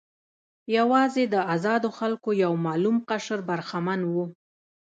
یوازې 0.77 1.23
د 1.33 1.35
آزادو 1.55 1.89
خلکو 1.99 2.29
یو 2.43 2.53
معلوم 2.65 2.97
قشر 3.09 3.39
برخمن 3.49 4.01
و. 4.05 4.15